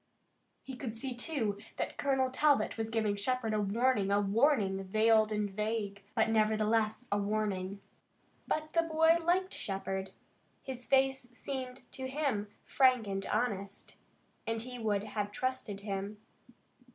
[0.63, 5.31] He could see, too, that Colonel Talbot was giving Shepard a warning, a warning, veiled
[5.31, 7.81] and vague, but nevertheless a warning.
[8.47, 10.09] But the boy liked Shepard.
[10.63, 13.97] His face seemed to him frank and honest,
[14.47, 16.17] and he would have trusted him.